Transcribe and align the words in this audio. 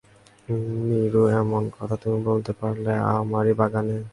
নীরু, 0.87 1.21
এমন 1.41 1.63
কথা 1.75 1.95
তুমি 2.03 2.19
বলতে 2.29 2.51
পারলে, 2.59 2.91
আমারই 3.13 3.53
বাগান? 3.59 3.87